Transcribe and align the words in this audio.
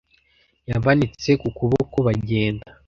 Yamanitse 0.69 1.31
ku 1.41 1.47
kuboko 1.57 1.95
bagenda. 2.07 2.67